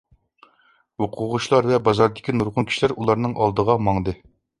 [1.05, 4.17] ئوقۇغۇچىلار ۋە بازاردىكى نۇرغۇن كىشىلەر ئۇلارنىڭ ئالدىغا ماڭدى.